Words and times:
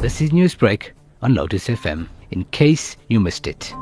This 0.00 0.20
is 0.20 0.30
Newsbreak 0.30 0.90
on 1.22 1.34
Lotus 1.34 1.68
FM, 1.68 2.08
in 2.30 2.44
case 2.46 2.96
you 3.08 3.20
missed 3.20 3.46
it. 3.46 3.72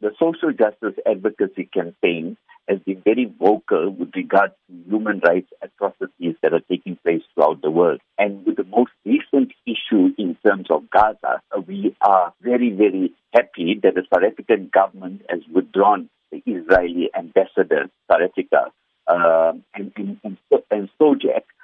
The 0.00 0.12
social 0.18 0.52
justice 0.52 0.94
advocacy 1.06 1.68
campaign 1.72 2.36
has 2.68 2.78
been 2.80 3.00
very 3.04 3.24
vocal 3.38 3.90
with 3.90 4.10
regards 4.14 4.54
to 4.68 4.90
human 4.90 5.20
rights 5.20 5.48
atrocities 5.62 6.34
that 6.42 6.52
are 6.52 6.60
taking 6.68 6.96
place 7.04 7.22
throughout 7.34 7.62
the 7.62 7.70
world. 7.70 8.00
And 8.18 8.44
with 8.44 8.56
the 8.56 8.64
most 8.64 8.92
recent 9.04 9.52
issue 9.66 10.14
in 10.18 10.36
terms 10.44 10.66
of 10.70 10.90
Gaza, 10.90 11.40
we 11.66 11.96
are 12.00 12.34
very, 12.42 12.70
very 12.70 13.12
happy 13.32 13.80
that 13.82 13.94
the 13.94 14.02
South 14.12 14.24
African 14.30 14.70
government 14.72 15.22
has 15.30 15.40
withdrawn 15.52 16.10
the 16.32 16.42
Israeli 16.46 17.10
ambassador, 17.16 17.88
South 18.10 18.20
Africa, 18.22 18.72
uh, 19.06 19.52
and, 19.74 19.92
and, 19.96 20.20
and, 20.24 20.36
and 20.70 20.88
SOJAC 21.00 21.36
uh, 21.36 21.55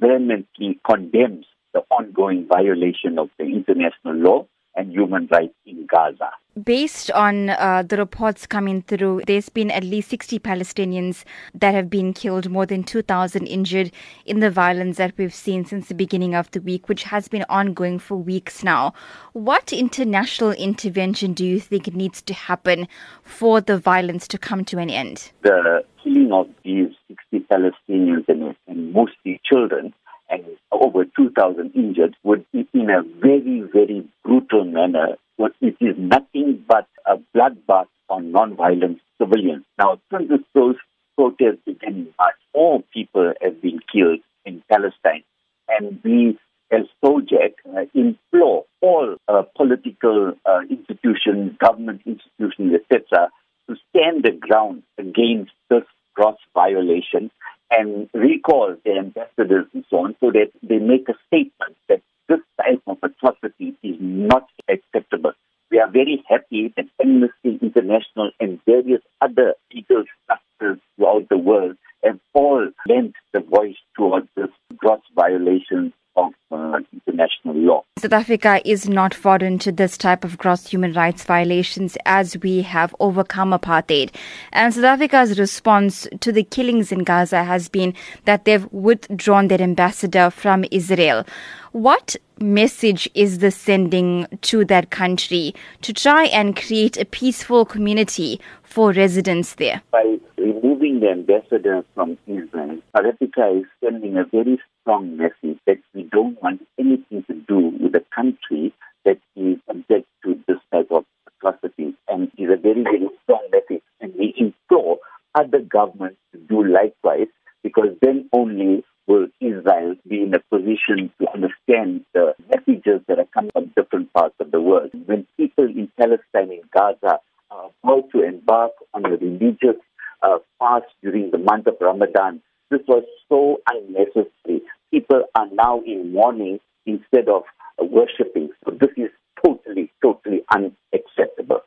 vehemently 0.00 0.80
condemns 0.88 1.46
the 1.72 1.82
ongoing 1.90 2.46
violation 2.46 3.18
of 3.18 3.28
the 3.38 3.44
international 3.44 4.14
law 4.14 4.46
and 4.76 4.92
human 4.92 5.26
rights 5.30 5.54
in 5.64 5.86
Gaza. 5.86 6.30
Based 6.62 7.10
on 7.10 7.50
uh, 7.50 7.82
the 7.86 7.98
reports 7.98 8.46
coming 8.46 8.80
through, 8.80 9.22
there's 9.26 9.50
been 9.50 9.70
at 9.70 9.84
least 9.84 10.08
60 10.08 10.38
Palestinians 10.38 11.24
that 11.54 11.74
have 11.74 11.90
been 11.90 12.14
killed, 12.14 12.50
more 12.50 12.64
than 12.64 12.82
2,000 12.82 13.46
injured 13.46 13.90
in 14.24 14.40
the 14.40 14.50
violence 14.50 14.96
that 14.96 15.12
we've 15.18 15.34
seen 15.34 15.66
since 15.66 15.88
the 15.88 15.94
beginning 15.94 16.34
of 16.34 16.50
the 16.52 16.60
week, 16.60 16.88
which 16.88 17.02
has 17.04 17.28
been 17.28 17.44
ongoing 17.50 17.98
for 17.98 18.16
weeks 18.16 18.64
now. 18.64 18.94
What 19.32 19.72
international 19.72 20.52
intervention 20.52 21.34
do 21.34 21.44
you 21.44 21.60
think 21.60 21.94
needs 21.94 22.22
to 22.22 22.32
happen 22.32 22.88
for 23.22 23.60
the 23.60 23.76
violence 23.76 24.26
to 24.28 24.38
come 24.38 24.64
to 24.66 24.78
an 24.78 24.88
end? 24.88 25.32
The 25.42 25.84
killing 26.02 26.32
of 26.32 26.48
these 26.64 26.88
60 27.08 27.46
Palestinians 27.50 28.28
and, 28.28 28.56
and 28.66 28.92
mostly 28.94 29.40
children 29.44 29.92
and 30.28 30.42
over 30.72 31.04
2,000 31.04 31.72
injured 31.74 32.16
would, 32.22 32.44
in 32.52 32.90
a 32.90 33.02
very, 33.20 33.62
very 33.72 34.06
brutal 34.24 34.64
manner, 34.64 35.16
what 35.36 35.52
it 35.60 35.76
is 35.80 35.94
nothing 35.98 36.64
but 36.66 36.88
a 37.06 37.16
bloodbath 37.34 37.86
on 38.08 38.32
non-violent 38.32 39.00
civilians. 39.18 39.64
Now, 39.78 40.00
since 40.10 40.30
those 40.54 40.76
protests 41.16 41.60
began 41.64 41.94
in 41.94 42.14
March, 42.18 42.36
more 42.54 42.82
people 42.92 43.32
have 43.40 43.60
been 43.60 43.80
killed 43.92 44.20
in 44.44 44.62
Palestine, 44.70 45.22
and 45.68 46.00
we, 46.04 46.38
as 46.70 46.82
SOJAC, 47.04 47.54
uh, 47.74 47.84
implore 47.94 48.64
all 48.80 49.16
uh, 49.28 49.42
political 49.56 50.32
uh, 50.44 50.60
institutions, 50.70 51.56
government 51.58 52.02
institutions, 52.06 52.74
etc., 52.74 53.28
to 53.68 53.76
stand 53.90 54.24
the 54.24 54.30
ground 54.30 54.82
against 54.98 55.52
this 55.68 55.82
gross 56.14 56.36
violation 56.54 57.30
and 57.70 58.08
recall 58.14 58.76
their 58.84 58.98
ambassadors 58.98 59.66
and 59.74 59.84
so 59.90 59.98
on 59.98 60.16
so 60.20 60.30
that 60.30 60.50
they 60.62 60.78
make 60.78 61.08
a 61.08 61.14
statement 61.26 61.76
that 61.88 62.02
this 62.28 62.40
type 62.60 62.82
of 62.86 62.98
atrocity 63.02 63.74
is 63.82 63.96
not 64.00 64.48
acceptable. 64.68 65.32
We 65.70 65.80
are 65.80 65.90
very 65.90 66.22
happy 66.28 66.72
that 66.76 66.86
Amnesty 67.02 67.58
International 67.60 68.30
and 68.38 68.60
various 68.66 69.02
other 69.20 69.54
legal 69.74 70.04
structures 70.22 70.78
throughout 70.96 71.28
the 71.28 71.38
world 71.38 71.76
have 72.04 72.20
all 72.34 72.68
lent 72.88 73.14
the 73.32 73.40
voice 73.40 73.76
towards 73.96 74.28
this 74.36 74.50
gross 74.76 75.00
violation 75.14 75.92
of 76.16 76.32
uh, 76.50 76.78
international 76.92 77.56
law. 77.56 77.84
South 78.06 78.12
Africa 78.12 78.60
is 78.64 78.88
not 78.88 79.12
foreign 79.12 79.58
to 79.58 79.72
this 79.72 79.98
type 79.98 80.22
of 80.22 80.38
gross 80.38 80.68
human 80.68 80.92
rights 80.92 81.24
violations 81.24 81.98
as 82.06 82.38
we 82.38 82.62
have 82.62 82.94
overcome 83.00 83.50
apartheid. 83.50 84.14
And 84.52 84.72
South 84.72 84.84
Africa's 84.84 85.40
response 85.40 86.06
to 86.20 86.30
the 86.30 86.44
killings 86.44 86.92
in 86.92 87.02
Gaza 87.02 87.42
has 87.42 87.68
been 87.68 87.94
that 88.24 88.44
they've 88.44 88.72
withdrawn 88.72 89.48
their 89.48 89.60
ambassador 89.60 90.30
from 90.30 90.64
Israel. 90.70 91.26
What 91.72 92.14
message 92.38 93.10
is 93.14 93.38
this 93.38 93.56
sending 93.56 94.28
to 94.42 94.64
that 94.66 94.90
country 94.90 95.52
to 95.82 95.92
try 95.92 96.26
and 96.26 96.54
create 96.54 96.96
a 96.96 97.04
peaceful 97.06 97.64
community 97.64 98.40
for 98.62 98.92
residents 98.92 99.56
there? 99.56 99.82
By 99.90 100.18
removing 100.38 101.00
the 101.00 101.10
ambassador 101.10 101.84
from 101.96 102.16
Israel, 102.28 102.78
South 102.94 103.06
Africa 103.06 103.50
is 103.58 103.64
sending 103.82 104.16
a 104.16 104.24
very 104.24 104.60
strong 104.86 105.16
message 105.16 105.58
that 105.66 105.78
we 105.94 106.04
don't 106.04 106.40
want 106.40 106.64
anything 106.78 107.24
to 107.24 107.34
do 107.48 107.72
with 107.80 107.95
a 107.96 108.14
country 108.14 108.72
that 109.04 109.18
is 109.34 109.58
subject 109.66 110.06
to 110.24 110.38
this 110.46 110.58
type 110.72 110.88
of 110.90 111.04
atrocities. 111.28 111.94
And 112.08 112.30
is 112.38 112.50
a 112.50 112.56
very, 112.56 112.82
very 112.82 113.08
strong 113.22 113.46
message. 113.52 113.82
And 114.00 114.12
we 114.18 114.34
implore 114.36 114.98
other 115.34 115.60
governments 115.60 116.18
to 116.32 116.38
do 116.38 116.64
likewise 116.64 117.28
because 117.62 117.96
then 118.00 118.28
only 118.32 118.84
will 119.06 119.28
Israel 119.40 119.94
be 120.08 120.22
in 120.22 120.34
a 120.34 120.40
position 120.50 121.12
to 121.20 121.30
understand 121.32 122.04
the 122.12 122.34
messages 122.50 123.00
that 123.08 123.18
are 123.18 123.28
coming 123.32 123.50
from 123.52 123.72
different 123.76 124.12
parts 124.12 124.34
of 124.40 124.50
the 124.50 124.60
world. 124.60 124.90
When 125.06 125.26
people 125.36 125.64
in 125.64 125.90
Palestine, 125.98 126.52
in 126.52 126.62
Gaza, 126.74 127.20
are 127.50 127.70
about 127.84 128.10
to 128.12 128.22
embark 128.22 128.72
on 128.94 129.06
a 129.06 129.10
religious 129.10 129.80
uh, 130.22 130.38
fast 130.58 130.86
during 131.02 131.30
the 131.30 131.38
month 131.38 131.66
of 131.66 131.76
Ramadan, 131.80 132.42
this 132.70 132.80
was 132.88 133.04
so 133.28 133.60
unnecessary. 133.70 134.62
People 134.90 135.22
are 135.34 135.48
now 135.52 135.82
in 135.86 136.12
mourning 136.12 136.58
instead 136.84 137.28
of 137.28 137.42
worshipping. 137.80 138.50
So 138.64 138.72
this 138.78 138.90
is 138.96 139.10
totally, 139.44 139.92
totally 140.02 140.42
unacceptable. 140.54 141.60